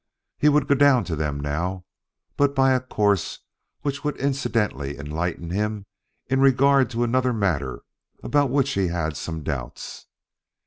He 0.39 0.49
would 0.49 0.67
go 0.67 0.73
down 0.73 1.03
to 1.03 1.15
them 1.15 1.39
now, 1.39 1.85
but 2.35 2.55
by 2.55 2.71
a 2.71 2.79
course 2.79 3.41
which 3.81 4.03
would 4.03 4.17
incidentally 4.17 4.97
enlighten 4.97 5.51
him 5.51 5.85
in 6.25 6.39
regard 6.39 6.89
to 6.89 7.03
another 7.03 7.33
matter 7.33 7.83
about 8.23 8.49
which 8.49 8.71
he 8.71 8.87
had 8.87 9.15
some 9.15 9.43
doubts. 9.43 10.07